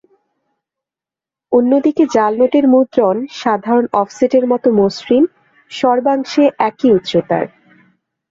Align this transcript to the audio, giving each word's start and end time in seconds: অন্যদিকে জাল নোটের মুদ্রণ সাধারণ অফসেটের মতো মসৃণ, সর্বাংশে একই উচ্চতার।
অন্যদিকে 1.51 2.03
জাল 2.15 2.33
নোটের 2.39 2.65
মুদ্রণ 2.67 3.17
সাধারণ 3.41 3.85
অফসেটের 3.93 4.45
মতো 4.47 4.67
মসৃণ, 4.79 5.23
সর্বাংশে 5.71 6.43
একই 6.67 6.89
উচ্চতার। 6.91 7.45